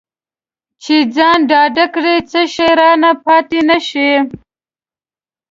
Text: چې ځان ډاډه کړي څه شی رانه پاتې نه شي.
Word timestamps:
چې 0.83 0.95
ځان 1.15 1.37
ډاډه 1.49 1.85
کړي 1.95 2.15
څه 2.31 2.41
شی 2.53 2.69
رانه 2.79 3.11
پاتې 3.25 3.59
نه 3.69 3.77
شي. 3.87 4.11